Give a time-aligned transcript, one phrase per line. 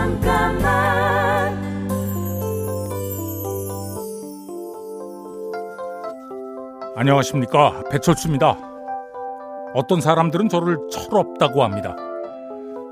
[0.00, 1.60] 잠깐만
[6.96, 8.56] 안녕하십니까 배철수입니다.
[9.74, 11.94] 어떤 사람들은 저를 철없다고 합니다.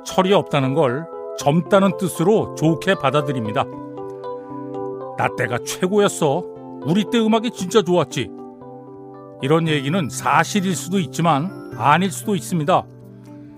[0.04, 1.06] 철이 없다는 걸
[1.38, 3.64] 젊다는 뜻으로 좋게 받아들입니다.
[5.16, 6.44] 나 때가 최고였어.
[6.84, 8.30] 우리 때 음악이 진짜 좋았지.
[9.40, 12.82] 이런 얘기는 사실일 수도 있지만 아닐 수도 있습니다.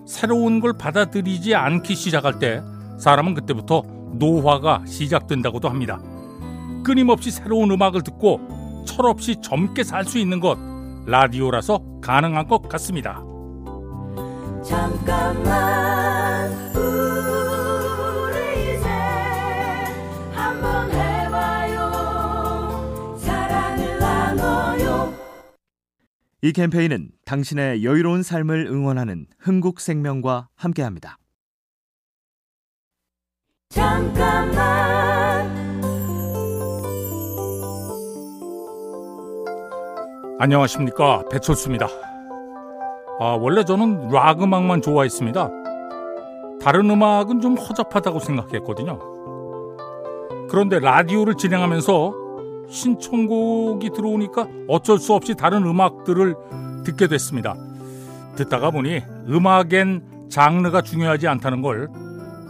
[0.07, 2.63] 새로운 걸 받아들이지 않기 시작할 때
[3.01, 6.01] 사람은 그때부터 노화가 시작된다고도 합니다.
[6.85, 10.59] 끊임없이 새로운 음악을 듣고 철없이 젊게 살 수 있는 것
[11.07, 13.23] 라디오라서 가능한 것 같습니다.
[14.63, 18.89] 잠깐만 우리 이제
[20.35, 21.91] 한번 해봐요
[23.19, 25.15] 사랑을 나눠요
[26.43, 31.20] 이 캠페인은 당신의 여유로운 삶을 응원하는 흥국생명과 함께합니다.
[33.71, 35.49] 잠깐만
[40.41, 41.87] 안녕하십니까 배철수입니다.
[43.21, 45.51] 아, 원래 저는 락 음악만 좋아했습니다.
[46.61, 48.99] 다른 음악은 좀 허접하다고 생각했거든요.
[50.49, 52.15] 그런데 라디오를 진행하면서
[52.69, 56.35] 신청곡이 들어오니까 어쩔 수 없이 다른 음악들을
[56.85, 57.55] 듣게 됐습니다.
[58.35, 61.89] 듣다가 보니 음악엔 장르가 중요하지 않다는 걸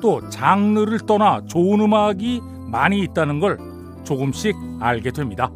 [0.01, 3.59] 또 장르를 떠나 좋은 음악이 많이 있다는 걸
[4.05, 5.51] 조금씩 알게 됩니다.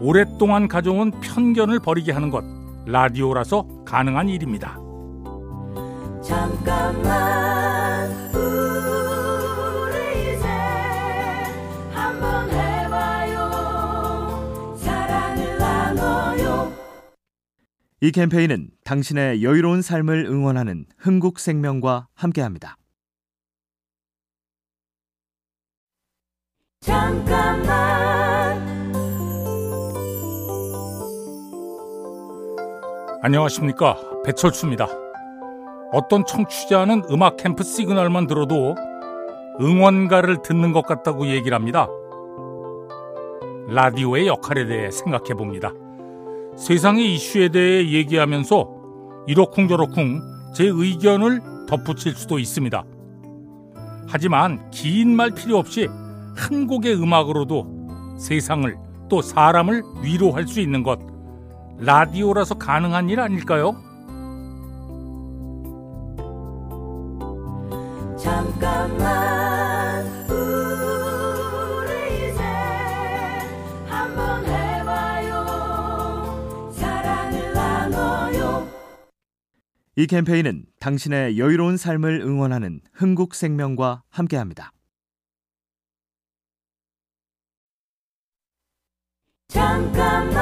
[0.00, 2.44] 오랫동안 가져온 편견을 버리게 하는 것
[2.86, 4.78] 라디오라서 가능한 일입니다.
[6.22, 10.46] 잠깐만 우리 이제
[11.92, 13.46] 한번 해봐요
[14.76, 16.72] 사랑을 나눠요
[18.00, 22.76] 이 캠페인은 당신의 여유로운 삶을 응원하는 흥국생명과 함께합니다.
[26.86, 27.66] 잠깐만
[33.22, 34.86] 안녕하십니까 배철수입니다.
[35.92, 38.76] 어떤 청취자는 음악 캠프 시그널만 들어도
[39.60, 41.88] 응원가를 듣는 것 같다고 얘기를 합니다.
[43.68, 45.72] 라디오의 역할에 대해 생각해 봅니다.
[46.56, 48.68] 세상의 이슈에 대해 얘기하면서
[49.26, 50.20] 이러쿵저러쿵
[50.54, 52.84] 제 의견을 덧붙일 수도 있습니다.
[54.06, 55.88] 하지만 긴 말 필요 없이
[56.36, 58.76] 한 곡의 음악으로도 세상을
[59.08, 60.98] 또 사람을 위로할 수 있는 것
[61.78, 63.76] 라디오라서 가능한 일 아닐까요?
[68.18, 72.42] 잠깐만 우리 이제
[73.86, 75.44] 한번 해봐요
[76.72, 78.66] 사랑을 나눠요
[79.96, 84.72] 이 캠페인은 당신의 여유로운 삶을 응원하는 흥국생명과 함께합니다.
[89.56, 90.36] 잠깐만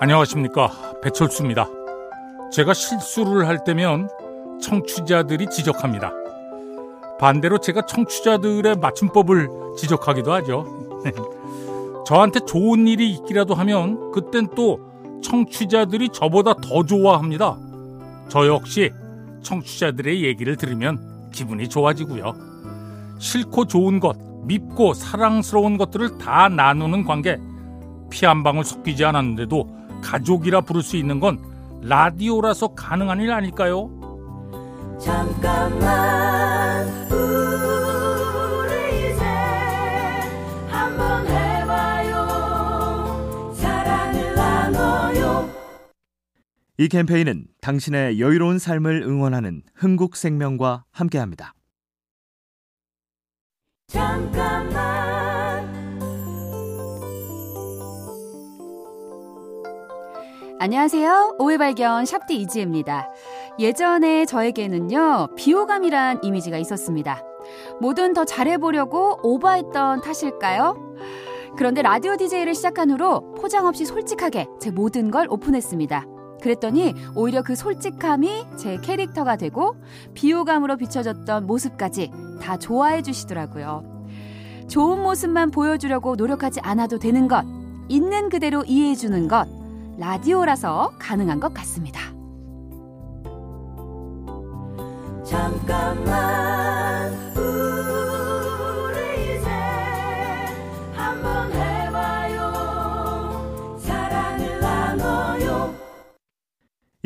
[0.00, 0.72] 안녕하십니까
[1.04, 1.68] 배철수입니다.
[2.52, 4.08] 제가 실수를 할 때면
[4.60, 6.12] 청취자들이 지적합니다.
[7.20, 9.48] 반대로 제가 청취자들의 맞춤법을
[9.78, 10.66] 지적하기도 하죠.
[12.08, 14.80] 저한테 좋은 일이 있기라도 하면 그땐 또
[15.22, 17.56] 청취자들이 저보다 더 좋아합니다.
[18.28, 18.90] 저 역시
[19.42, 22.55] 청취자들의 얘기를 들으면 기분이 좋아지고요.
[23.18, 24.16] 싫고 좋은 것,
[24.46, 27.38] 밉고 사랑스러운 것들을 다 나누는 관계.
[28.10, 29.68] 피 한 방울 섞이지 않았는데도
[30.02, 31.40] 가족이라 부를 수 있는 건
[31.82, 33.90] 라디오라서 가능한 일 아닐까요?
[35.00, 39.24] 잠깐만 우리 이제
[40.70, 42.14] 한번 해봐요
[43.54, 45.50] 사랑을 나눠요
[46.78, 51.55] 이 캠페인은 당신의 여유로운 삶을 응원하는 흥국생명과 함께합니다.
[53.96, 55.66] 잠깐만
[60.60, 61.36] 안녕하세요.
[61.38, 63.10] 오해 발견 샵디 이지혜입니다.
[63.58, 67.22] 예전에 저에게는요, 비호감이란 이미지가 있었습니다.
[67.80, 70.76] 뭐든 더 잘해보려고 오버했던 탓일까요?
[71.56, 76.15] 그런데 라디오 DJ를 시작한 후로 포장 없이 솔직하게 제 모든 걸 오픈했습니다.
[76.42, 79.76] 그랬더니 오히려 그 솔직함이 제 캐릭터가 되고
[80.14, 82.10] 비호감으로 비춰졌던 모습까지
[82.40, 83.96] 다 좋아해 주시더라고요.
[84.68, 87.44] 좋은 모습만 보여주려고 노력하지 않아도 되는 것,
[87.88, 89.46] 있는 그대로 이해해 주는 것,
[89.98, 92.00] 라디오라서 가능한 것 같습니다.
[95.24, 96.65] 잠깐만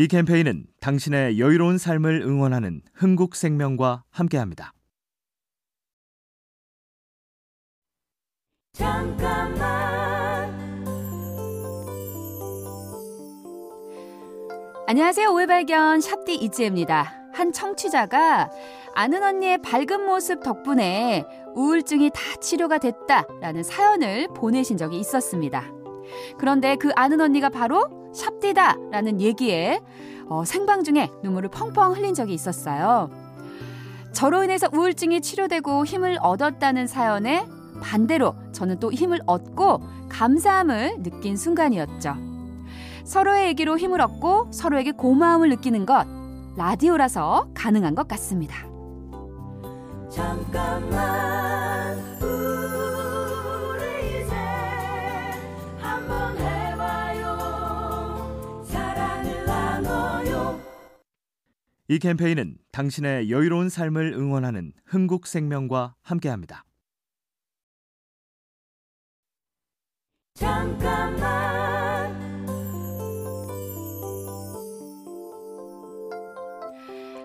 [0.01, 4.73] 이 캠페인은 당신의 여유로운 삶을 응원하는 흥국생명과 함께합니다.
[8.73, 9.61] 잠깐만
[14.87, 15.35] 안녕하세요.
[15.35, 17.13] 오해 발견 샵디 이지혜입니다.
[17.35, 18.51] 한 청취자가
[18.95, 25.71] 아는 언니의 밝은 모습 덕분에 우울증이 다 치료가 됐다라는 사연을 보내신 적이 있었습니다.
[26.39, 29.81] 그런데 그 아는 언니가 바로 샵디다 라는 얘기에
[30.29, 33.11] 어, 생방 중에 눈물을 펑펑 흘린 적이 있었어요.
[34.13, 37.47] 저로 인해서 우울증이 치료되고 힘을 얻었다는 사연에
[37.81, 42.17] 반대로 저는 또 힘을 얻고 감사함을 느낀 순간이었죠.
[43.05, 46.07] 서로의 얘기로 힘을 얻고 서로에게 고마움을 느끼는 것
[46.57, 48.67] 라디오라서 가능한 것 같습니다.
[50.11, 51.30] 잠깐만
[61.91, 66.65] 이 캠페인은 당신의 여유로운 삶을 응원하는 흥국생명과 함께합니다.
[70.35, 71.21] 잠깐만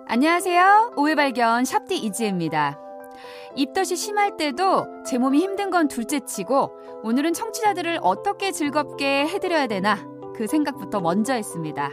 [0.07, 0.93] 안녕하세요.
[0.97, 2.79] 오해 발견 샵디 이지혜입니다.
[3.55, 10.03] 입덧이 심할 때도 제 몸이 힘든 건 둘째치고 오늘은 청취자들을 어떻게 즐겁게 해드려야 되나
[10.35, 11.91] 그 생각부터 먼저 했습니다.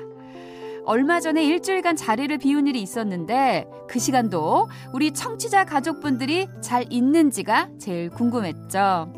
[0.84, 8.10] 얼마 전에 일주일간 자리를 비운 일이 있었는데 그 시간도 우리 청취자 가족분들이 잘 있는지가 제일
[8.10, 9.12] 궁금했죠.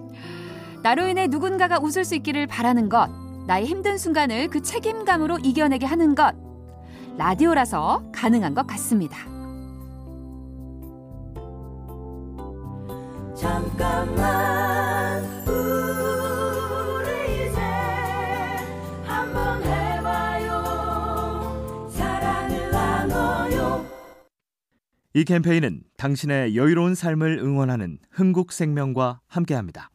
[0.83, 3.09] 나로 인해 누군가가 웃을 수 있기를 바라는 것,
[3.47, 6.35] 나의 힘든 순간을 그 책임감으로 이겨내게 하는 것,
[7.17, 9.17] 라디오라서 가능한 것 같습니다.
[13.35, 14.44] 잠깐만
[25.17, 29.94] 이 캠페인은 당신의 여유로운 삶을 응원하는 흥국생명과 함께합니다.